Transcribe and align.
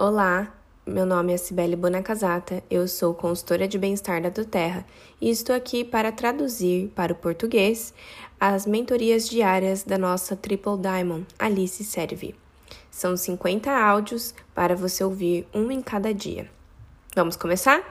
Olá, 0.00 0.50
meu 0.86 1.04
nome 1.04 1.34
é 1.34 1.36
Cibele 1.36 1.76
Bonacasata, 1.76 2.64
eu 2.70 2.88
sou 2.88 3.12
consultora 3.12 3.68
de 3.68 3.76
bem-estar 3.76 4.22
da 4.22 4.30
Terra 4.30 4.86
e 5.20 5.28
estou 5.28 5.54
aqui 5.54 5.84
para 5.84 6.10
traduzir 6.10 6.88
para 6.94 7.12
o 7.12 7.16
português 7.16 7.92
as 8.40 8.64
mentorias 8.64 9.28
diárias 9.28 9.84
da 9.84 9.98
nossa 9.98 10.34
Triple 10.34 10.78
Diamond, 10.78 11.26
Alice 11.38 11.84
Serve. 11.84 12.34
São 12.90 13.14
50 13.14 13.70
áudios 13.70 14.34
para 14.54 14.74
você 14.74 15.04
ouvir 15.04 15.46
um 15.52 15.70
em 15.70 15.82
cada 15.82 16.14
dia. 16.14 16.50
Vamos 17.14 17.36
começar? 17.36 17.82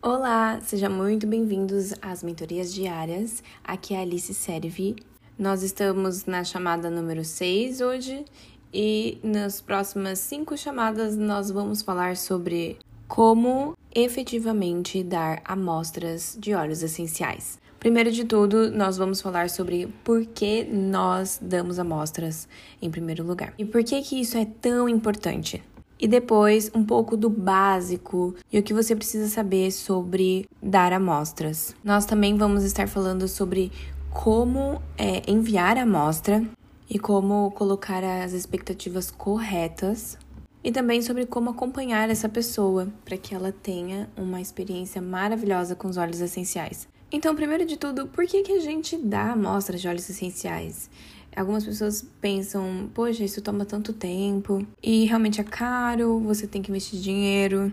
Olá, 0.00 0.60
sejam 0.60 0.92
muito 0.92 1.26
bem-vindos 1.26 1.92
às 2.00 2.22
mentorias 2.22 2.72
diárias. 2.72 3.42
Aqui 3.64 3.94
é 3.94 3.98
a 3.98 4.02
Alice 4.02 4.32
Serve. 4.32 4.94
Nós 5.36 5.64
estamos 5.64 6.24
na 6.24 6.44
chamada 6.44 6.88
número 6.88 7.24
6 7.24 7.80
hoje 7.80 8.24
e 8.72 9.18
nas 9.22 9.60
próximas 9.60 10.18
cinco 10.18 10.56
chamadas 10.56 11.16
nós 11.16 11.50
vamos 11.50 11.82
falar 11.82 12.16
sobre 12.16 12.78
como 13.06 13.76
efetivamente 13.94 15.02
dar 15.02 15.40
amostras 15.44 16.36
de 16.38 16.54
óleos 16.54 16.82
essenciais. 16.82 17.58
Primeiro 17.80 18.10
de 18.10 18.24
tudo, 18.24 18.70
nós 18.70 18.96
vamos 18.96 19.20
falar 19.20 19.48
sobre 19.48 19.86
por 20.02 20.26
que 20.26 20.64
nós 20.64 21.38
damos 21.40 21.78
amostras 21.78 22.48
em 22.82 22.90
primeiro 22.90 23.24
lugar 23.24 23.54
e 23.56 23.64
por 23.64 23.84
que 23.84 24.02
que 24.02 24.20
isso 24.20 24.36
é 24.36 24.44
tão 24.44 24.88
importante. 24.88 25.62
E 26.00 26.06
depois, 26.06 26.70
um 26.74 26.84
pouco 26.84 27.16
do 27.16 27.28
básico 27.28 28.34
e 28.52 28.58
o 28.58 28.62
que 28.62 28.72
você 28.72 28.94
precisa 28.94 29.28
saber 29.28 29.72
sobre 29.72 30.46
dar 30.62 30.92
amostras. 30.92 31.74
Nós 31.82 32.04
também 32.04 32.36
vamos 32.36 32.62
estar 32.62 32.88
falando 32.88 33.26
sobre 33.26 33.72
como 34.10 34.80
é, 34.96 35.22
enviar 35.28 35.76
a 35.76 35.82
amostra 35.82 36.44
e 36.88 36.98
como 36.98 37.50
colocar 37.52 38.02
as 38.02 38.32
expectativas 38.32 39.10
corretas 39.10 40.18
e 40.62 40.72
também 40.72 41.02
sobre 41.02 41.26
como 41.26 41.50
acompanhar 41.50 42.10
essa 42.10 42.28
pessoa 42.28 42.88
para 43.04 43.16
que 43.16 43.34
ela 43.34 43.52
tenha 43.52 44.08
uma 44.16 44.40
experiência 44.40 45.00
maravilhosa 45.00 45.74
com 45.74 45.88
os 45.88 45.96
óleos 45.96 46.20
essenciais. 46.20 46.88
Então, 47.10 47.34
primeiro 47.34 47.64
de 47.64 47.76
tudo, 47.76 48.06
por 48.06 48.26
que, 48.26 48.42
que 48.42 48.52
a 48.52 48.60
gente 48.60 48.96
dá 48.96 49.32
amostras 49.32 49.80
de 49.80 49.88
óleos 49.88 50.08
essenciais? 50.10 50.90
Algumas 51.34 51.64
pessoas 51.64 52.04
pensam, 52.20 52.90
poxa, 52.92 53.24
isso 53.24 53.40
toma 53.40 53.64
tanto 53.64 53.92
tempo 53.92 54.66
e 54.82 55.04
realmente 55.04 55.40
é 55.40 55.44
caro, 55.44 56.18
você 56.18 56.46
tem 56.46 56.60
que 56.60 56.70
investir 56.70 57.00
dinheiro. 57.00 57.72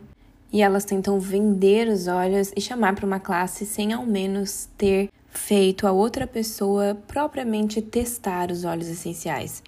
E 0.53 0.61
elas 0.61 0.85
tentam 0.85 1.19
vender 1.19 1.87
os 1.87 2.07
óleos 2.07 2.53
e 2.55 2.61
chamar 2.61 2.95
para 2.95 3.05
uma 3.05 3.19
classe 3.19 3.65
sem 3.65 3.91
ao 3.91 4.05
menos 4.05 4.69
ter 4.77 5.09
feito 5.37 5.85
a 5.87 5.91
outra 5.91 6.25
pessoa 6.25 6.97
propriamente 7.07 7.81
testar 7.81 8.51
os 8.51 8.65
óleos 8.65 8.87
essenciais. 8.87 9.61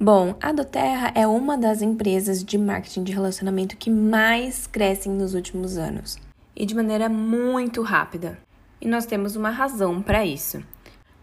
Bom, 0.00 0.36
a 0.40 0.52
Doterra 0.52 1.12
é 1.14 1.26
uma 1.26 1.58
das 1.58 1.82
empresas 1.82 2.42
de 2.42 2.56
marketing 2.56 3.04
de 3.04 3.12
relacionamento 3.12 3.76
que 3.76 3.90
mais 3.90 4.66
crescem 4.66 5.12
nos 5.12 5.34
últimos 5.34 5.76
anos 5.76 6.18
e 6.56 6.64
de 6.64 6.74
maneira 6.74 7.08
muito 7.08 7.82
rápida. 7.82 8.38
E 8.80 8.88
nós 8.88 9.06
temos 9.06 9.36
uma 9.36 9.50
razão 9.50 10.02
para 10.02 10.24
isso. 10.24 10.62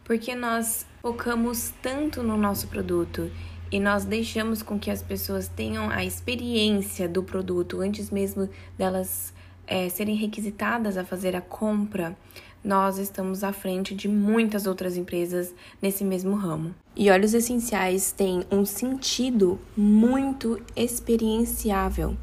Porque 0.03 0.36
nós 0.36 0.86
focamos 1.02 1.73
tanto 1.81 2.22
no 2.22 2.38
nosso 2.38 2.67
produto 2.67 3.31
e 3.72 3.80
nós 3.80 4.03
deixamos 4.03 4.62
com 4.62 4.78
que 4.78 4.92
as 4.92 5.02
pessoas 5.02 5.47
tenham 5.47 5.89
a 5.89 6.03
experiência 6.03 7.08
do 7.08 7.23
produto 7.23 7.81
antes 7.81 8.12
mesmo 8.12 8.50
delas 8.78 9.34
é, 9.72 9.88
serem 9.88 10.16
requisitadas 10.16 10.97
a 10.97 11.05
fazer 11.05 11.36
a 11.36 11.41
compra 11.41 12.16
nós 12.64 13.00
estamos 13.00 13.44
à 13.44 13.52
frente 13.52 13.95
de 13.95 14.08
muitas 14.08 14.67
outras 14.67 14.95
empresas 14.95 15.52
nesse 15.81 16.03
mesmo 16.03 16.36
ramo. 16.36 16.75
E 16.95 17.09
óleos 17.09 17.33
essenciais 17.33 18.11
têm 18.11 18.44
um 18.52 18.66
sentido 18.66 19.59
muito 19.75 20.61
experienciável, 20.75 22.16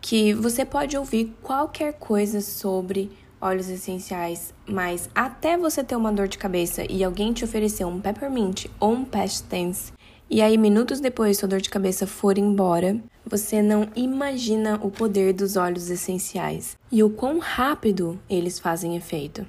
que 0.00 0.34
você 0.34 0.64
pode 0.64 0.96
ouvir 0.96 1.34
qualquer 1.42 1.94
coisa 1.94 2.42
sobre 2.42 3.10
óleos 3.40 3.70
essenciais, 3.70 4.52
mas 4.66 5.08
até 5.14 5.56
você 5.56 5.82
ter 5.82 5.96
uma 5.96 6.12
dor 6.12 6.28
de 6.28 6.36
cabeça 6.36 6.84
e 6.90 7.02
alguém 7.02 7.32
te 7.32 7.44
oferecer 7.44 7.84
um 7.84 8.00
peppermint 8.00 8.66
ou 8.80 8.92
um 8.92 9.04
patch 9.04 9.40
tense, 9.42 9.92
e 10.30 10.42
aí 10.42 10.58
minutos 10.58 11.00
depois 11.00 11.38
sua 11.38 11.48
dor 11.48 11.60
de 11.60 11.70
cabeça 11.70 12.06
for 12.06 12.36
embora, 12.36 12.98
você 13.24 13.62
não 13.62 13.88
imagina 13.96 14.78
o 14.82 14.90
poder 14.90 15.32
dos 15.32 15.56
óleos 15.56 15.88
essenciais 15.88 16.76
e 16.92 17.02
o 17.02 17.10
quão 17.10 17.38
rápido 17.38 18.18
eles 18.28 18.58
fazem 18.58 18.96
efeito. 18.96 19.46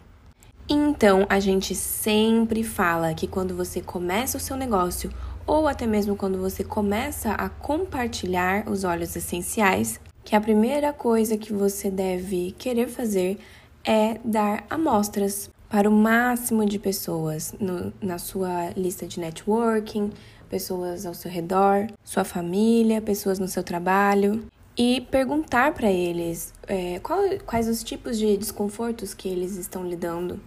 Então, 0.70 1.26
a 1.30 1.40
gente 1.40 1.74
sempre 1.74 2.64
fala 2.64 3.14
que 3.14 3.28
quando 3.28 3.56
você 3.56 3.82
começa 3.82 4.38
o 4.38 4.40
seu 4.40 4.56
negócio 4.56 5.12
ou 5.46 5.68
até 5.68 5.88
mesmo 5.88 6.16
quando 6.16 6.38
você 6.38 6.64
começa 6.64 7.32
a 7.32 7.50
compartilhar 7.50 8.70
os 8.70 8.84
óleos 8.84 9.16
essenciais, 9.16 10.00
que 10.24 10.36
a 10.36 10.42
primeira 10.42 10.94
coisa 10.94 11.38
que 11.38 11.52
você 11.52 11.90
deve 11.90 12.54
querer 12.58 12.88
fazer 12.88 13.40
é 13.84 14.20
dar 14.24 14.64
amostras 14.70 15.50
para 15.68 15.90
o 15.90 15.92
máximo 15.92 16.66
de 16.66 16.78
pessoas 16.78 17.56
no, 17.60 17.92
na 18.02 18.20
sua 18.20 18.70
lista 18.78 19.08
de 19.08 19.20
networking, 19.20 20.12
pessoas 20.50 21.06
ao 21.06 21.14
seu 21.14 21.30
redor, 21.30 21.88
sua 22.04 22.24
família, 22.24 23.02
pessoas 23.02 23.40
no 23.40 23.48
seu 23.48 23.64
trabalho 23.64 24.44
e 24.78 25.02
perguntar 25.12 25.74
para 25.74 25.92
eles 25.92 26.54
é, 26.68 27.00
qual, 27.00 27.20
quais 27.46 27.68
os 27.68 27.84
tipos 27.84 28.18
de 28.18 28.38
desconfortos 28.38 29.14
que 29.14 29.28
eles 29.28 29.56
estão 29.56 29.86
lidando 29.86 30.40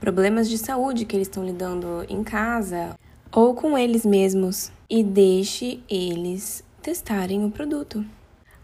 problemas 0.00 0.48
de 0.48 0.56
saúde 0.58 1.04
que 1.04 1.16
eles 1.16 1.28
estão 1.28 1.44
lidando 1.44 2.04
em 2.08 2.22
casa 2.22 2.98
ou 3.32 3.54
com 3.54 3.76
eles 3.76 4.06
mesmos 4.06 4.70
e 4.88 5.02
deixe 5.02 5.82
eles 5.88 6.64
testarem 6.80 7.44
o 7.44 7.50
produto. 7.50 8.04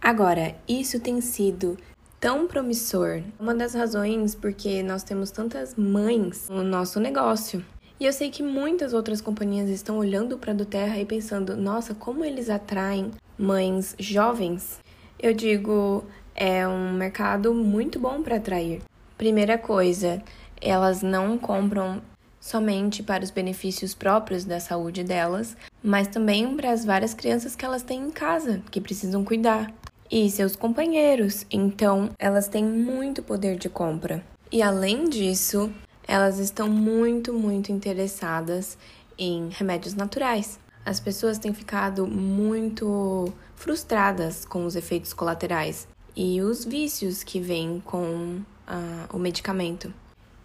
Agora, 0.00 0.54
isso 0.68 1.00
tem 1.00 1.20
sido 1.20 1.76
tão 2.20 2.46
promissor. 2.46 3.22
Uma 3.38 3.54
das 3.54 3.74
razões 3.74 4.34
porque 4.34 4.82
nós 4.82 5.02
temos 5.02 5.30
tantas 5.30 5.74
mães 5.74 6.48
no 6.48 6.62
nosso 6.62 7.00
negócio. 7.00 7.64
E 7.98 8.06
eu 8.06 8.12
sei 8.12 8.30
que 8.30 8.42
muitas 8.42 8.92
outras 8.92 9.20
companhias 9.20 9.68
estão 9.68 9.98
olhando 9.98 10.36
para 10.36 10.52
a 10.52 10.54
do 10.54 10.64
Terra 10.64 10.98
e 10.98 11.04
pensando: 11.04 11.56
nossa, 11.56 11.94
como 11.94 12.24
eles 12.24 12.50
atraem 12.50 13.10
mães 13.38 13.94
jovens. 13.98 14.78
Eu 15.18 15.32
digo, 15.32 16.04
é 16.34 16.66
um 16.66 16.92
mercado 16.92 17.54
muito 17.54 17.98
bom 17.98 18.22
para 18.22 18.36
atrair. 18.36 18.82
Primeira 19.16 19.56
coisa, 19.56 20.22
elas 20.60 21.02
não 21.02 21.38
compram 21.38 22.02
somente 22.40 23.02
para 23.02 23.24
os 23.24 23.30
benefícios 23.30 23.94
próprios 23.94 24.44
da 24.44 24.60
saúde 24.60 25.02
delas, 25.02 25.56
mas 25.82 26.08
também 26.08 26.54
para 26.56 26.72
as 26.72 26.84
várias 26.84 27.14
crianças 27.14 27.56
que 27.56 27.64
elas 27.64 27.82
têm 27.82 28.02
em 28.02 28.10
casa, 28.10 28.62
que 28.70 28.80
precisam 28.80 29.24
cuidar, 29.24 29.72
e 30.10 30.28
seus 30.28 30.54
companheiros. 30.54 31.46
Então, 31.50 32.10
elas 32.18 32.48
têm 32.48 32.64
muito 32.64 33.22
poder 33.22 33.56
de 33.56 33.68
compra. 33.68 34.22
E 34.52 34.60
além 34.62 35.08
disso, 35.08 35.72
elas 36.06 36.38
estão 36.38 36.68
muito, 36.68 37.32
muito 37.32 37.72
interessadas 37.72 38.76
em 39.18 39.48
remédios 39.50 39.94
naturais. 39.94 40.58
As 40.84 41.00
pessoas 41.00 41.38
têm 41.38 41.54
ficado 41.54 42.06
muito 42.06 43.32
frustradas 43.56 44.44
com 44.44 44.66
os 44.66 44.76
efeitos 44.76 45.12
colaterais 45.12 45.88
e 46.14 46.40
os 46.42 46.64
vícios 46.64 47.22
que 47.22 47.40
vêm 47.40 47.82
com 47.84 48.40
uh, 48.68 49.16
o 49.16 49.18
medicamento. 49.18 49.92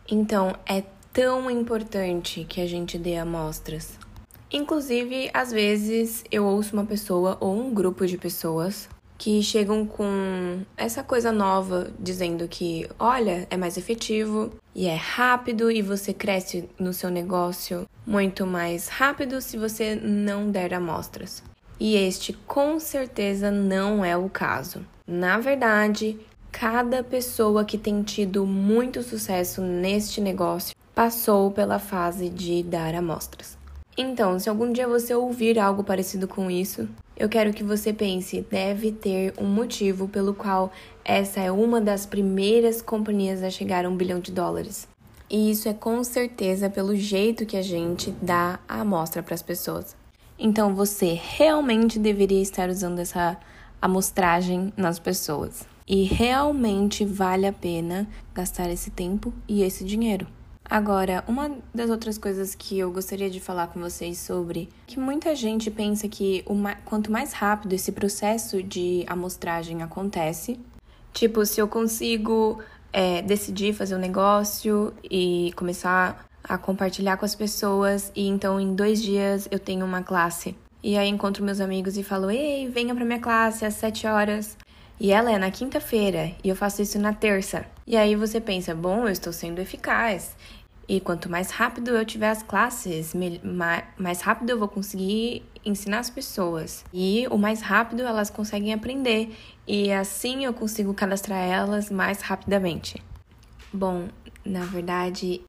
Então, 0.09 0.55
é 0.65 0.83
tão 1.11 1.51
importante 1.51 2.45
que 2.47 2.61
a 2.61 2.67
gente 2.67 2.97
dê 2.97 3.17
amostras. 3.17 3.99
Inclusive, 4.51 5.29
às 5.33 5.51
vezes 5.51 6.23
eu 6.31 6.45
ouço 6.45 6.73
uma 6.73 6.85
pessoa 6.85 7.37
ou 7.39 7.55
um 7.55 7.73
grupo 7.73 8.07
de 8.07 8.17
pessoas 8.17 8.89
que 9.19 9.43
chegam 9.43 9.85
com 9.85 10.61
essa 10.75 11.03
coisa 11.03 11.31
nova 11.31 11.91
dizendo 11.99 12.47
que, 12.47 12.89
olha, 12.97 13.45
é 13.51 13.55
mais 13.55 13.77
efetivo 13.77 14.51
e 14.73 14.87
é 14.87 14.95
rápido 14.95 15.69
e 15.69 15.83
você 15.83 16.11
cresce 16.11 16.67
no 16.79 16.93
seu 16.93 17.11
negócio 17.11 17.87
muito 18.07 18.47
mais 18.47 18.87
rápido 18.87 19.39
se 19.41 19.57
você 19.57 19.93
não 19.95 20.49
der 20.49 20.73
amostras. 20.73 21.43
E 21.79 21.95
este 21.95 22.33
com 22.33 22.79
certeza 22.79 23.51
não 23.51 24.03
é 24.03 24.17
o 24.17 24.27
caso. 24.27 24.83
Na 25.05 25.37
verdade, 25.37 26.17
Cada 26.51 27.03
pessoa 27.03 27.63
que 27.63 27.77
tem 27.77 28.01
tido 28.01 28.45
muito 28.45 29.03
sucesso 29.03 29.61
neste 29.61 30.19
negócio 30.19 30.75
passou 30.95 31.51
pela 31.51 31.79
fase 31.79 32.27
de 32.27 32.63
dar 32.63 32.95
amostras. 32.95 33.57
Então, 33.97 34.39
se 34.39 34.49
algum 34.49 34.71
dia 34.71 34.87
você 34.87 35.13
ouvir 35.13 35.59
algo 35.59 35.83
parecido 35.83 36.27
com 36.27 36.49
isso, 36.49 36.87
eu 37.17 37.27
quero 37.27 37.53
que 37.53 37.63
você 37.63 37.91
pense: 37.91 38.45
deve 38.49 38.91
ter 38.91 39.33
um 39.37 39.45
motivo 39.45 40.07
pelo 40.07 40.33
qual 40.33 40.71
essa 41.03 41.39
é 41.39 41.51
uma 41.51 41.81
das 41.81 42.05
primeiras 42.05 42.81
companhias 42.81 43.43
a 43.43 43.49
chegar 43.49 43.85
a 43.85 43.89
um 43.89 43.97
bilhão 43.97 44.19
de 44.19 44.31
dólares. 44.31 44.87
E 45.29 45.51
isso 45.51 45.67
é 45.67 45.73
com 45.73 46.03
certeza 46.03 46.69
pelo 46.69 46.95
jeito 46.95 47.45
que 47.45 47.57
a 47.57 47.61
gente 47.61 48.11
dá 48.21 48.59
a 48.67 48.81
amostra 48.81 49.21
para 49.21 49.35
as 49.35 49.43
pessoas. 49.43 49.95
Então, 50.39 50.73
você 50.73 51.19
realmente 51.21 51.99
deveria 51.99 52.41
estar 52.41 52.69
usando 52.69 52.99
essa 52.99 53.37
amostragem 53.81 54.73
nas 54.75 54.97
pessoas 54.97 55.67
e 55.87 56.03
realmente 56.03 57.03
vale 57.03 57.47
a 57.47 57.53
pena 57.53 58.07
gastar 58.33 58.69
esse 58.69 58.91
tempo 58.91 59.33
e 59.47 59.63
esse 59.63 59.83
dinheiro. 59.83 60.27
Agora, 60.69 61.23
uma 61.27 61.57
das 61.73 61.89
outras 61.89 62.19
coisas 62.19 62.53
que 62.53 62.77
eu 62.77 62.91
gostaria 62.91 63.27
de 63.27 63.39
falar 63.39 63.67
com 63.67 63.79
vocês 63.79 64.19
sobre 64.19 64.69
que 64.85 64.99
muita 64.99 65.35
gente 65.35 65.71
pensa 65.71 66.07
que 66.07 66.45
quanto 66.85 67.11
mais 67.11 67.33
rápido 67.33 67.73
esse 67.73 67.91
processo 67.91 68.61
de 68.61 69.03
amostragem 69.07 69.81
acontece, 69.81 70.59
tipo, 71.11 71.43
se 71.43 71.59
eu 71.59 71.67
consigo 71.67 72.61
é, 72.93 73.23
decidir 73.23 73.73
fazer 73.73 73.95
um 73.95 73.99
negócio 73.99 74.93
e 75.03 75.51
começar 75.55 76.27
a 76.43 76.55
compartilhar 76.55 77.17
com 77.17 77.25
as 77.25 77.33
pessoas, 77.33 78.11
e 78.15 78.27
então 78.27 78.59
em 78.59 78.75
dois 78.75 79.01
dias 79.01 79.47
eu 79.49 79.57
tenho 79.57 79.83
uma 79.83 80.03
classe. 80.03 80.55
E 80.83 80.95
aí 80.99 81.09
encontro 81.09 81.43
meus 81.43 81.59
amigos 81.59 81.97
e 81.97 82.03
falo: 82.03 82.29
Ei, 82.29 82.69
venha 82.69 82.93
pra 82.93 83.03
minha 83.03 83.19
classe 83.19 83.65
às 83.65 83.73
sete 83.73 84.05
horas. 84.05 84.55
E 84.99 85.13
ela 85.13 85.31
é 85.31 85.37
na 85.37 85.49
quinta-feira 85.49 86.33
e 86.43 86.49
eu 86.49 86.55
faço 86.57 86.81
isso 86.81 86.99
na 86.99 87.13
terça. 87.13 87.65
E 87.87 87.95
aí 87.95 88.15
você 88.15 88.41
pensa: 88.41 88.75
bom, 88.75 89.03
eu 89.05 89.09
estou 89.09 89.31
sendo 89.31 89.59
eficaz. 89.59 90.35
E 90.89 90.99
quanto 90.99 91.29
mais 91.29 91.51
rápido 91.51 91.91
eu 91.91 92.03
tiver 92.03 92.31
as 92.31 92.41
classes, 92.41 93.13
mais 93.95 94.21
rápido 94.21 94.49
eu 94.49 94.57
vou 94.57 94.67
conseguir 94.67 95.45
ensinar 95.63 95.99
as 95.99 96.09
pessoas. 96.09 96.83
E 96.91 97.27
o 97.29 97.37
mais 97.37 97.61
rápido 97.61 98.01
elas 98.01 98.31
conseguem 98.31 98.73
aprender. 98.73 99.37
E 99.67 99.91
assim 99.91 100.45
eu 100.45 100.53
consigo 100.53 100.91
cadastrar 100.91 101.47
elas 101.47 101.91
mais 101.91 102.21
rapidamente. 102.21 102.99
Bom, 103.71 104.07
na 104.43 104.65
verdade, 104.65 105.41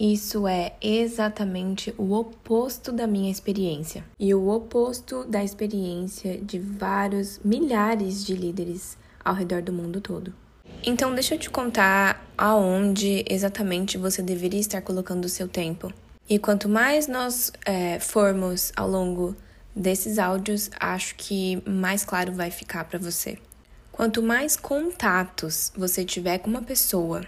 isso 0.00 0.48
é 0.48 0.74
exatamente 0.80 1.94
o 1.98 2.14
oposto 2.14 2.90
da 2.90 3.06
minha 3.06 3.30
experiência 3.30 4.02
e 4.18 4.34
o 4.34 4.48
oposto 4.48 5.24
da 5.24 5.44
experiência 5.44 6.38
de 6.38 6.58
vários 6.58 7.38
milhares 7.44 8.24
de 8.24 8.34
líderes 8.34 8.96
ao 9.22 9.34
redor 9.34 9.60
do 9.60 9.74
mundo 9.74 10.00
todo. 10.00 10.32
Então, 10.88 11.12
deixa 11.12 11.34
eu 11.34 11.38
te 11.38 11.50
contar 11.50 12.24
aonde 12.38 13.24
exatamente 13.28 13.98
você 13.98 14.22
deveria 14.22 14.60
estar 14.60 14.80
colocando 14.80 15.24
o 15.24 15.28
seu 15.28 15.48
tempo. 15.48 15.92
E 16.28 16.38
quanto 16.38 16.68
mais 16.68 17.08
nós 17.08 17.52
é, 17.64 17.98
formos 17.98 18.72
ao 18.76 18.88
longo 18.88 19.34
desses 19.74 20.16
áudios, 20.16 20.70
acho 20.78 21.16
que 21.16 21.60
mais 21.68 22.04
claro 22.04 22.32
vai 22.32 22.52
ficar 22.52 22.84
para 22.84 23.00
você. 23.00 23.36
Quanto 23.90 24.22
mais 24.22 24.56
contatos 24.56 25.72
você 25.76 26.04
tiver 26.04 26.38
com 26.38 26.50
uma 26.50 26.62
pessoa, 26.62 27.26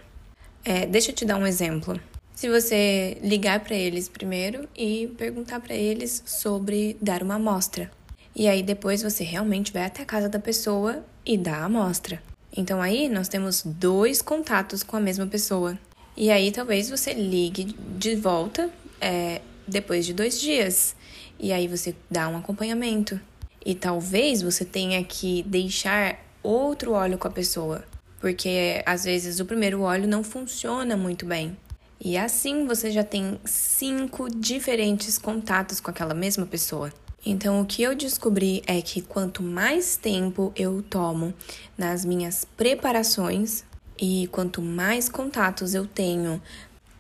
é, 0.64 0.86
deixa 0.86 1.10
eu 1.10 1.14
te 1.14 1.24
dar 1.24 1.36
um 1.36 1.46
exemplo. 1.46 2.00
Se 2.36 2.48
você 2.48 3.18
ligar 3.22 3.58
para 3.60 3.74
eles 3.74 4.08
primeiro 4.08 4.68
e 4.76 5.08
perguntar 5.18 5.58
para 5.58 5.74
eles 5.74 6.22
sobre 6.24 6.96
dar 7.02 7.24
uma 7.24 7.34
amostra. 7.34 7.90
E 8.36 8.46
aí 8.46 8.62
depois 8.62 9.02
você 9.02 9.24
realmente 9.24 9.72
vai 9.72 9.84
até 9.84 10.02
a 10.02 10.06
casa 10.06 10.28
da 10.28 10.38
pessoa 10.38 11.04
e 11.26 11.36
dá 11.36 11.56
a 11.56 11.64
amostra. 11.64 12.22
Então 12.58 12.82
aí 12.82 13.08
nós 13.08 13.28
temos 13.28 13.62
dois 13.64 14.20
contatos 14.20 14.82
com 14.82 14.96
a 14.96 15.00
mesma 15.00 15.28
pessoa. 15.28 15.78
E 16.16 16.28
aí 16.28 16.50
talvez 16.50 16.90
você 16.90 17.14
ligue 17.14 17.66
de 17.96 18.16
volta 18.16 18.68
é, 19.00 19.40
depois 19.64 20.04
de 20.04 20.12
dois 20.12 20.40
dias. 20.40 20.96
E 21.38 21.52
aí 21.52 21.68
você 21.68 21.94
dá 22.10 22.28
um 22.28 22.36
acompanhamento. 22.36 23.20
E 23.64 23.76
talvez 23.76 24.42
você 24.42 24.64
tenha 24.64 25.04
que 25.04 25.44
deixar 25.44 26.18
outro 26.42 26.94
óleo 26.94 27.16
com 27.16 27.28
a 27.28 27.30
pessoa. 27.30 27.84
Porque 28.20 28.82
às 28.84 29.04
vezes 29.04 29.38
o 29.38 29.44
primeiro 29.44 29.82
óleo 29.82 30.08
não 30.08 30.24
funciona 30.24 30.96
muito 30.96 31.24
bem. 31.24 31.56
E 32.00 32.18
assim 32.18 32.66
você 32.66 32.90
já 32.90 33.04
tem 33.04 33.38
cinco 33.44 34.28
diferentes 34.28 35.16
contatos 35.16 35.78
com 35.78 35.92
aquela 35.92 36.12
mesma 36.12 36.44
pessoa. 36.44 36.92
Então, 37.24 37.60
o 37.60 37.66
que 37.66 37.82
eu 37.82 37.94
descobri 37.94 38.62
é 38.66 38.80
que 38.80 39.02
quanto 39.02 39.42
mais 39.42 39.96
tempo 39.96 40.52
eu 40.54 40.82
tomo 40.82 41.34
nas 41.76 42.04
minhas 42.04 42.44
preparações 42.56 43.64
e 44.00 44.28
quanto 44.32 44.62
mais 44.62 45.08
contatos 45.08 45.74
eu 45.74 45.86
tenho 45.86 46.40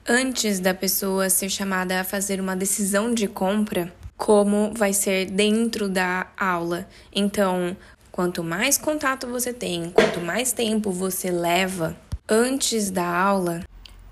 antes 0.06 0.58
da 0.58 0.74
pessoa 0.74 1.30
ser 1.30 1.48
chamada 1.48 2.00
a 2.00 2.04
fazer 2.04 2.40
uma 2.40 2.56
decisão 2.56 3.12
de 3.14 3.28
compra, 3.28 3.92
como 4.16 4.72
vai 4.74 4.92
ser 4.92 5.30
dentro 5.30 5.88
da 5.88 6.26
aula. 6.36 6.88
Então, 7.14 7.76
quanto 8.10 8.42
mais 8.42 8.76
contato 8.76 9.26
você 9.26 9.52
tem, 9.52 9.90
quanto 9.90 10.20
mais 10.20 10.52
tempo 10.52 10.90
você 10.90 11.30
leva 11.30 11.96
antes 12.28 12.90
da 12.90 13.06
aula, 13.06 13.62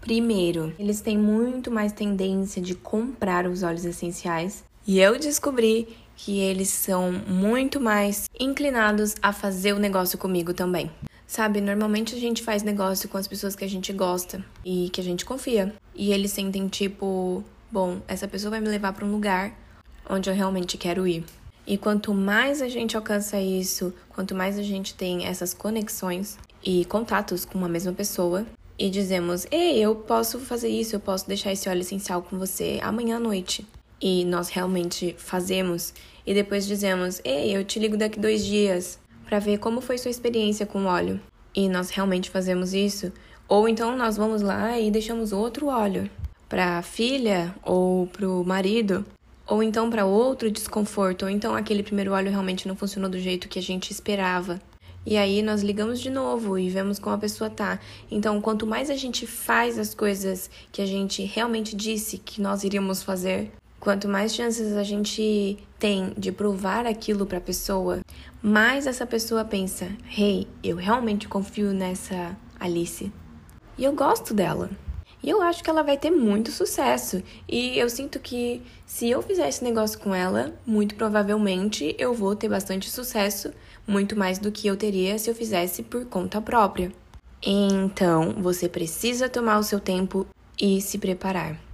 Primeiro, 0.06 0.72
eles 0.78 1.00
têm 1.00 1.18
muito 1.18 1.68
mais 1.68 1.90
tendência 1.90 2.62
de 2.62 2.76
comprar 2.76 3.44
os 3.44 3.64
óleos 3.64 3.84
essenciais. 3.84 4.62
E 4.86 5.00
eu 5.00 5.18
descobri 5.18 5.88
que 6.14 6.38
eles 6.38 6.68
são 6.68 7.10
muito 7.10 7.80
mais 7.80 8.30
inclinados 8.38 9.16
a 9.20 9.32
fazer 9.32 9.72
o 9.72 9.80
negócio 9.80 10.16
comigo 10.16 10.54
também. 10.54 10.90
Sabe, 11.26 11.60
normalmente 11.60 12.14
a 12.14 12.18
gente 12.18 12.40
faz 12.40 12.62
negócio 12.62 13.08
com 13.08 13.18
as 13.18 13.26
pessoas 13.26 13.56
que 13.56 13.64
a 13.64 13.68
gente 13.68 13.92
gosta 13.92 14.44
e 14.64 14.88
que 14.90 15.00
a 15.00 15.04
gente 15.04 15.24
confia. 15.24 15.74
E 15.92 16.12
eles 16.12 16.30
sentem 16.30 16.68
tipo, 16.68 17.42
bom, 17.70 18.00
essa 18.06 18.28
pessoa 18.28 18.52
vai 18.52 18.60
me 18.60 18.68
levar 18.68 18.92
para 18.92 19.04
um 19.04 19.10
lugar 19.10 19.52
onde 20.08 20.30
eu 20.30 20.34
realmente 20.34 20.78
quero 20.78 21.04
ir. 21.04 21.24
E 21.66 21.76
quanto 21.76 22.14
mais 22.14 22.62
a 22.62 22.68
gente 22.68 22.96
alcança 22.96 23.40
isso, 23.40 23.92
quanto 24.10 24.36
mais 24.36 24.56
a 24.56 24.62
gente 24.62 24.94
tem 24.94 25.26
essas 25.26 25.52
conexões 25.52 26.38
e 26.64 26.84
contatos 26.84 27.44
com 27.44 27.58
uma 27.58 27.68
mesma 27.68 27.92
pessoa, 27.92 28.46
e 28.78 28.88
dizemos: 28.88 29.46
Ei, 29.50 29.78
eu 29.78 29.96
posso 29.96 30.38
fazer 30.38 30.68
isso, 30.68 30.94
eu 30.94 31.00
posso 31.00 31.26
deixar 31.26 31.52
esse 31.52 31.68
óleo 31.68 31.80
essencial 31.80 32.22
com 32.22 32.38
você 32.38 32.78
amanhã 32.82 33.16
à 33.16 33.20
noite. 33.20 33.66
E 34.00 34.24
nós 34.24 34.48
realmente 34.48 35.14
fazemos. 35.18 35.94
E 36.26 36.34
depois 36.34 36.66
dizemos: 36.66 37.20
Ei, 37.24 37.56
eu 37.56 37.64
te 37.64 37.78
ligo 37.78 37.96
daqui 37.96 38.18
dois 38.18 38.44
dias 38.44 38.98
para 39.24 39.38
ver 39.38 39.58
como 39.58 39.80
foi 39.80 39.98
sua 39.98 40.10
experiência 40.10 40.66
com 40.66 40.84
o 40.84 40.86
óleo. 40.86 41.20
E 41.54 41.68
nós 41.68 41.90
realmente 41.90 42.30
fazemos 42.30 42.74
isso. 42.74 43.12
Ou 43.48 43.68
então 43.68 43.96
nós 43.96 44.16
vamos 44.16 44.42
lá 44.42 44.78
e 44.78 44.90
deixamos 44.90 45.32
outro 45.32 45.68
óleo 45.68 46.10
para 46.48 46.78
a 46.78 46.82
filha 46.82 47.54
ou 47.62 48.06
para 48.06 48.28
o 48.28 48.44
marido. 48.44 49.04
Ou 49.46 49.62
então 49.62 49.88
para 49.88 50.04
outro 50.04 50.50
desconforto. 50.50 51.22
Ou 51.22 51.30
então 51.30 51.54
aquele 51.54 51.82
primeiro 51.82 52.12
óleo 52.12 52.30
realmente 52.30 52.68
não 52.68 52.76
funcionou 52.76 53.10
do 53.10 53.18
jeito 53.18 53.48
que 53.48 53.58
a 53.58 53.62
gente 53.62 53.90
esperava. 53.90 54.60
E 55.06 55.16
aí 55.16 55.40
nós 55.40 55.62
ligamos 55.62 56.00
de 56.00 56.10
novo 56.10 56.58
e 56.58 56.68
vemos 56.68 56.98
como 56.98 57.14
a 57.14 57.18
pessoa 57.18 57.48
tá. 57.48 57.78
Então, 58.10 58.40
quanto 58.40 58.66
mais 58.66 58.90
a 58.90 58.96
gente 58.96 59.24
faz 59.24 59.78
as 59.78 59.94
coisas 59.94 60.50
que 60.72 60.82
a 60.82 60.86
gente 60.86 61.22
realmente 61.22 61.76
disse 61.76 62.18
que 62.18 62.42
nós 62.42 62.64
iríamos 62.64 63.04
fazer, 63.04 63.52
quanto 63.80 64.08
mais 64.08 64.34
chances 64.34 64.76
a 64.76 64.82
gente 64.82 65.58
tem 65.78 66.12
de 66.16 66.32
provar 66.32 66.86
aquilo 66.86 67.26
para 67.26 67.38
a 67.38 67.40
pessoa, 67.40 68.00
mais 68.42 68.86
essa 68.86 69.06
pessoa 69.06 69.44
pensa: 69.44 69.88
"Hey, 70.16 70.46
eu 70.62 70.76
realmente 70.76 71.28
confio 71.28 71.72
nessa 71.72 72.36
Alice. 72.58 73.12
E 73.78 73.84
eu 73.84 73.92
gosto 73.92 74.32
dela." 74.32 74.70
E 75.22 75.30
eu 75.30 75.42
acho 75.42 75.64
que 75.64 75.68
ela 75.68 75.82
vai 75.82 75.96
ter 75.96 76.10
muito 76.10 76.52
sucesso. 76.52 77.20
E 77.48 77.76
eu 77.78 77.90
sinto 77.90 78.20
que 78.20 78.62
se 78.86 79.10
eu 79.10 79.20
fizer 79.20 79.48
esse 79.48 79.64
negócio 79.64 79.98
com 79.98 80.14
ela, 80.14 80.54
muito 80.64 80.94
provavelmente 80.94 81.96
eu 81.98 82.14
vou 82.14 82.36
ter 82.36 82.48
bastante 82.48 82.88
sucesso, 82.88 83.52
muito 83.86 84.16
mais 84.16 84.38
do 84.38 84.52
que 84.52 84.68
eu 84.68 84.76
teria 84.76 85.18
se 85.18 85.28
eu 85.28 85.34
fizesse 85.34 85.82
por 85.82 86.04
conta 86.04 86.40
própria. 86.40 86.92
Então, 87.42 88.34
você 88.38 88.68
precisa 88.68 89.28
tomar 89.28 89.58
o 89.58 89.64
seu 89.64 89.80
tempo 89.80 90.26
e 90.60 90.80
se 90.80 90.96
preparar. 90.96 91.65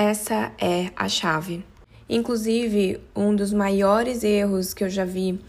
Essa 0.00 0.52
é 0.60 0.92
a 0.94 1.08
chave. 1.08 1.64
Inclusive, 2.08 3.00
um 3.16 3.34
dos 3.34 3.52
maiores 3.52 4.22
erros 4.22 4.72
que 4.72 4.84
eu 4.84 4.88
já 4.88 5.04
vi 5.04 5.40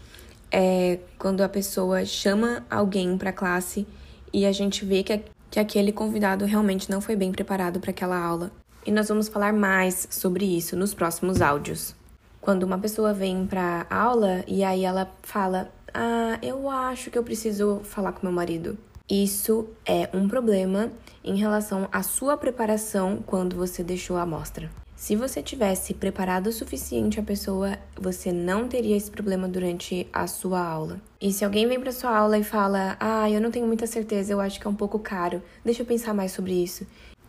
é 0.50 0.98
quando 1.16 1.42
a 1.42 1.48
pessoa 1.48 2.04
chama 2.04 2.66
alguém 2.68 3.16
para 3.16 3.32
classe 3.32 3.86
e 4.32 4.44
a 4.44 4.50
gente 4.50 4.84
vê 4.84 5.04
que 5.04 5.22
que 5.48 5.60
aquele 5.60 5.92
convidado 5.92 6.44
realmente 6.46 6.90
não 6.90 7.00
foi 7.00 7.14
bem 7.14 7.30
preparado 7.30 7.78
para 7.78 7.92
aquela 7.92 8.18
aula. 8.18 8.50
E 8.84 8.90
nós 8.90 9.08
vamos 9.08 9.28
falar 9.28 9.52
mais 9.52 10.08
sobre 10.10 10.44
isso 10.44 10.76
nos 10.76 10.94
próximos 10.94 11.40
áudios. 11.40 11.94
Quando 12.40 12.64
uma 12.64 12.78
pessoa 12.78 13.14
vem 13.14 13.46
para 13.46 13.86
aula 13.88 14.42
e 14.48 14.64
aí 14.64 14.84
ela 14.84 15.08
fala: 15.22 15.70
"Ah, 15.94 16.40
eu 16.42 16.68
acho 16.68 17.08
que 17.08 17.16
eu 17.16 17.22
preciso 17.22 17.82
falar 17.84 18.10
com 18.10 18.26
meu 18.26 18.34
marido". 18.34 18.76
Isso 19.10 19.66
é 19.84 20.08
um 20.14 20.28
problema 20.28 20.92
em 21.24 21.34
relação 21.36 21.88
à 21.90 22.00
sua 22.00 22.36
preparação 22.36 23.20
quando 23.26 23.56
você 23.56 23.82
deixou 23.82 24.16
a 24.16 24.22
amostra. 24.22 24.70
Se 24.94 25.16
você 25.16 25.42
tivesse 25.42 25.94
preparado 25.94 26.46
o 26.46 26.52
suficiente 26.52 27.18
a 27.18 27.22
pessoa, 27.22 27.76
você 28.00 28.30
não 28.30 28.68
teria 28.68 28.96
esse 28.96 29.10
problema 29.10 29.48
durante 29.48 30.06
a 30.12 30.28
sua 30.28 30.64
aula. 30.64 31.00
E 31.20 31.32
se 31.32 31.44
alguém 31.44 31.66
vem 31.66 31.80
para 31.80 31.90
sua 31.90 32.16
aula 32.16 32.38
e 32.38 32.44
fala: 32.44 32.96
"Ah, 33.00 33.28
eu 33.28 33.40
não 33.40 33.50
tenho 33.50 33.66
muita 33.66 33.84
certeza, 33.84 34.32
eu 34.32 34.40
acho 34.40 34.60
que 34.60 34.66
é 34.68 34.70
um 34.70 34.76
pouco 34.76 34.98
caro. 35.00 35.42
Deixa 35.64 35.82
eu 35.82 35.86
pensar 35.86 36.14
mais 36.14 36.30
sobre 36.30 36.52
isso." 36.52 36.86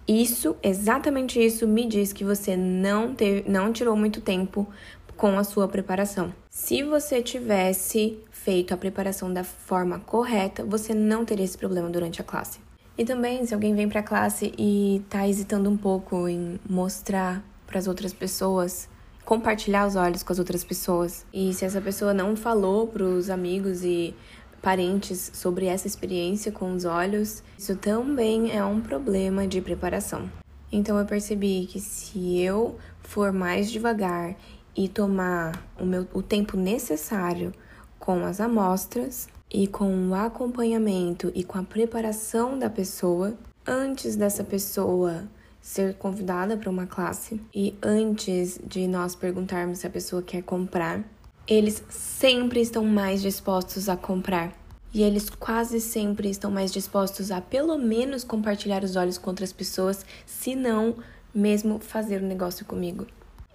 Isso, 0.08 0.56
exatamente 0.62 1.44
isso, 1.44 1.68
me 1.68 1.88
diz 1.88 2.14
que 2.14 2.24
você 2.24 2.56
não 2.56 3.16
teve, 3.16 3.50
não 3.50 3.72
tirou 3.74 3.96
muito 3.96 4.22
tempo 4.22 4.68
com 5.16 5.38
a 5.38 5.44
sua 5.44 5.68
preparação. 5.68 6.34
Se 6.50 6.84
você 6.84 7.22
tivesse 7.22 8.20
feito 8.44 8.74
a 8.74 8.78
preparação 8.78 9.32
da 9.32 9.44
forma 9.44 10.00
correta, 10.00 10.64
você 10.64 10.94
não 10.94 11.24
teria 11.24 11.46
esse 11.46 11.58
problema 11.58 11.90
durante 11.90 12.22
a 12.22 12.24
classe. 12.24 12.60
E 12.98 13.06
também, 13.06 13.46
se 13.46 13.54
alguém 13.54 13.74
vem 13.76 13.88
para 13.88 14.00
a 14.00 14.04
classe 14.04 14.54
e 14.58 14.98
está 14.98 15.28
hesitando 15.28 15.70
um 15.70 15.78
pouco 15.78 16.28
em 16.28 16.60
mostrar 16.68 17.44
para 17.66 17.80
as 17.80 17.88
outras 17.88 18.14
pessoas, 18.14 18.90
compartilhar 19.24 19.88
os 19.88 19.96
olhos 19.96 20.24
com 20.24 20.34
as 20.34 20.40
outras 20.40 20.64
pessoas. 20.64 21.26
E 21.34 21.54
se 21.54 21.64
essa 21.64 21.80
pessoa 21.80 22.14
não 22.14 22.36
falou 22.36 22.88
para 22.88 23.04
os 23.04 23.30
amigos 23.30 23.84
e 23.84 24.14
parentes 24.62 25.32
sobre 25.34 25.66
essa 25.66 25.88
experiência 25.88 26.52
com 26.52 26.74
os 26.74 26.86
olhos, 26.86 27.44
isso 27.58 27.76
também 27.76 28.56
é 28.56 28.64
um 28.64 28.82
problema 28.82 29.48
de 29.48 29.62
preparação. 29.62 30.30
Então 30.72 30.98
eu 30.98 31.06
percebi 31.06 31.66
que 31.66 31.80
se 31.80 32.40
eu 32.40 32.78
for 33.02 33.32
mais 33.32 33.72
devagar 33.72 34.36
e 34.76 34.88
tomar 34.88 35.64
o, 35.80 35.86
meu, 35.86 36.08
o 36.14 36.22
tempo 36.22 36.58
necessário 36.58 37.54
com 38.02 38.26
as 38.26 38.42
amostras 38.42 39.30
e 39.50 39.68
com 39.68 40.10
o 40.10 40.16
acompanhamento 40.16 41.32
e 41.36 41.44
com 41.44 41.60
a 41.60 41.64
preparação 41.64 42.58
da 42.58 42.70
pessoa, 42.70 43.38
antes 43.66 44.16
dessa 44.16 44.44
pessoa 44.44 45.30
ser 45.62 45.94
convidada 45.94 46.58
para 46.58 46.70
uma 46.70 46.88
classe 46.88 47.40
e 47.54 47.76
antes 47.82 48.60
de 48.66 48.88
nós 48.88 49.16
perguntarmos 49.16 49.80
se 49.80 49.88
a 49.88 49.90
pessoa 49.90 50.24
quer 50.24 50.42
comprar, 50.42 51.04
eles 51.48 51.84
sempre 51.90 52.60
estão 52.60 52.84
mais 52.84 53.22
dispostos 53.22 53.88
a 53.88 53.96
comprar. 53.96 54.52
E 54.94 55.04
eles 55.04 55.30
quase 55.30 55.80
sempre 55.80 56.30
estão 56.30 56.52
mais 56.52 56.72
dispostos 56.72 57.32
a 57.32 57.40
pelo 57.40 57.78
menos 57.78 58.24
compartilhar 58.24 58.84
os 58.84 58.96
olhos 58.96 59.18
com 59.18 59.30
outras 59.30 59.54
pessoas, 59.54 60.06
se 60.26 60.56
não 60.56 60.96
mesmo 61.34 61.80
fazer 61.80 62.22
um 62.22 62.28
negócio 62.28 62.66
comigo. 62.66 63.06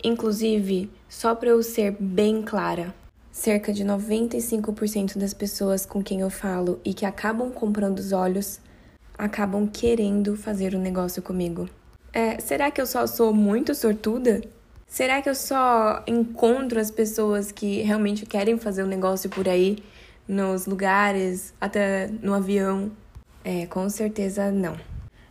Inclusive, 0.03 0.88
só 1.09 1.35
para 1.35 1.50
eu 1.50 1.62
ser 1.62 1.97
bem 2.00 2.43
clara, 2.43 2.95
cerca 3.37 3.71
de 3.71 3.85
95% 3.85 5.19
das 5.19 5.35
pessoas 5.35 5.85
com 5.85 6.02
quem 6.02 6.21
eu 6.21 6.31
falo 6.31 6.81
e 6.83 6.95
que 6.95 7.05
acabam 7.05 7.50
comprando 7.50 7.99
os 7.99 8.11
olhos 8.11 8.59
acabam 9.16 9.69
querendo 9.69 10.35
fazer 10.35 10.75
um 10.75 10.81
negócio 10.81 11.23
comigo. 11.23 11.69
É, 12.14 12.40
será 12.40 12.71
que 12.71 12.81
eu 12.81 12.87
só 12.87 13.07
sou 13.07 13.35
muito 13.35 13.75
sortuda? 13.75 14.40
Será 14.87 15.21
que 15.21 15.28
eu 15.28 15.35
só 15.35 16.02
encontro 16.07 16.81
as 16.81 16.90
pessoas 16.90 17.52
que 17.52 17.83
realmente 17.83 18.25
querem 18.25 18.57
fazer 18.57 18.83
um 18.83 18.88
negócio 18.88 19.28
por 19.28 19.47
aí, 19.47 19.85
nos 20.26 20.64
lugares, 20.64 21.52
até 21.61 22.09
no 22.23 22.33
avião? 22.33 22.90
É, 23.45 23.66
com 23.66 23.87
certeza 23.90 24.50
não. 24.50 24.81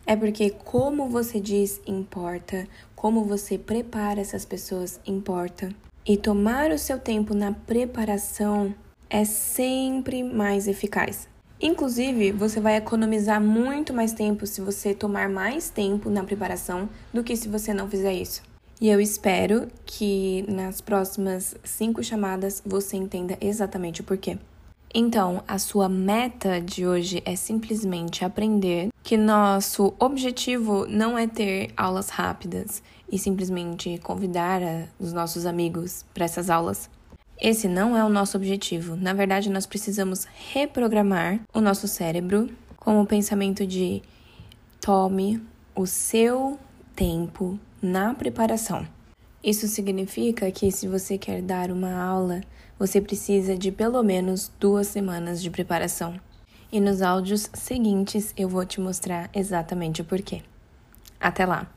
É 0.06 0.14
porque 0.14 0.50
como 0.50 1.08
você 1.08 1.40
diz 1.40 1.80
importa, 1.84 2.68
como 2.94 3.24
você 3.24 3.58
prepara 3.58 4.20
essas 4.20 4.44
pessoas 4.44 5.00
importa. 5.04 5.70
E 6.08 6.16
tomar 6.16 6.70
o 6.70 6.78
seu 6.78 7.00
tempo 7.00 7.34
na 7.34 7.50
preparação 7.50 8.72
é 9.10 9.24
sempre 9.24 10.22
mais 10.22 10.68
eficaz. 10.68 11.28
Inclusive, 11.60 12.30
você 12.30 12.60
vai 12.60 12.76
economizar 12.76 13.40
muito 13.40 13.92
mais 13.92 14.12
tempo 14.12 14.46
se 14.46 14.60
você 14.60 14.94
tomar 14.94 15.28
mais 15.28 15.68
tempo 15.68 16.08
na 16.08 16.22
preparação 16.22 16.88
do 17.12 17.24
que 17.24 17.34
se 17.34 17.48
você 17.48 17.74
não 17.74 17.88
fizer 17.88 18.14
isso. 18.14 18.40
E 18.80 18.88
eu 18.88 19.00
espero 19.00 19.66
que 19.84 20.44
nas 20.46 20.80
próximas 20.80 21.56
cinco 21.64 22.04
chamadas 22.04 22.62
você 22.64 22.96
entenda 22.96 23.36
exatamente 23.40 24.00
o 24.00 24.04
porquê. 24.04 24.38
Então, 24.94 25.42
a 25.48 25.58
sua 25.58 25.88
meta 25.88 26.60
de 26.60 26.86
hoje 26.86 27.20
é 27.24 27.34
simplesmente 27.34 28.24
aprender 28.24 28.90
que 29.02 29.16
nosso 29.16 29.92
objetivo 29.98 30.86
não 30.88 31.18
é 31.18 31.26
ter 31.26 31.70
aulas 31.76 32.10
rápidas 32.10 32.80
e 33.10 33.18
simplesmente 33.18 33.98
convidar 33.98 34.60
os 34.98 35.12
nossos 35.12 35.46
amigos 35.46 36.04
para 36.12 36.24
essas 36.24 36.50
aulas. 36.50 36.90
Esse 37.38 37.68
não 37.68 37.96
é 37.96 38.02
o 38.02 38.08
nosso 38.08 38.36
objetivo. 38.36 38.96
Na 38.96 39.12
verdade, 39.12 39.50
nós 39.50 39.66
precisamos 39.66 40.26
reprogramar 40.52 41.40
o 41.52 41.60
nosso 41.60 41.86
cérebro 41.86 42.48
com 42.76 43.00
o 43.00 43.06
pensamento 43.06 43.66
de 43.66 44.02
tome 44.80 45.42
o 45.74 45.86
seu 45.86 46.58
tempo 46.94 47.58
na 47.82 48.14
preparação. 48.14 48.86
Isso 49.44 49.68
significa 49.68 50.50
que 50.50 50.72
se 50.72 50.88
você 50.88 51.18
quer 51.18 51.42
dar 51.42 51.70
uma 51.70 51.92
aula, 51.92 52.40
você 52.78 53.00
precisa 53.00 53.56
de 53.56 53.70
pelo 53.70 54.02
menos 54.02 54.50
duas 54.58 54.86
semanas 54.86 55.42
de 55.42 55.50
preparação. 55.50 56.18
E 56.72 56.80
nos 56.80 57.02
áudios 57.02 57.50
seguintes 57.52 58.32
eu 58.36 58.48
vou 58.48 58.64
te 58.64 58.80
mostrar 58.80 59.30
exatamente 59.34 60.00
o 60.00 60.04
porquê. 60.04 60.42
Até 61.20 61.44
lá! 61.46 61.75